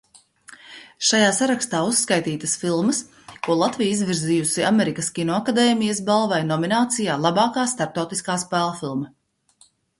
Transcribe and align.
"Šajā 1.09 1.27
sarakstā 1.39 1.81
uzskaitītas 1.89 2.55
filmas, 2.61 3.01
ko 3.49 3.59
Latvija 3.59 4.09
virzījusi 4.09 4.65
Amerikas 4.71 5.11
Kinoakadēmijas 5.21 6.03
balvai 6.11 6.43
nominācijā 6.51 7.21
"Labākā 7.29 7.71
starptautiskā 7.77 8.43
spēlfilma"." 8.49 9.17